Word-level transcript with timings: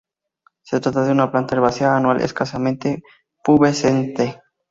Se 0.63 0.79
trata 0.79 1.03
de 1.03 1.11
una 1.11 1.29
planta 1.29 1.53
herbácea, 1.53 1.95
anual 1.95 2.21
escasamente 2.21 3.03
pubescente. 3.43 4.41